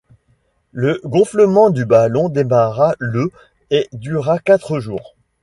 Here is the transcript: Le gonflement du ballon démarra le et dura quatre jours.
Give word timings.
Le 0.71 0.99
gonflement 1.05 1.69
du 1.69 1.85
ballon 1.85 2.27
démarra 2.27 2.95
le 2.97 3.29
et 3.69 3.87
dura 3.93 4.39
quatre 4.39 4.79
jours. 4.79 5.15